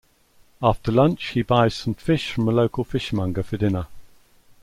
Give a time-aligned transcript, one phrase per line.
[0.63, 3.85] After lunch he buys some fish from a local fishmonger for dinner.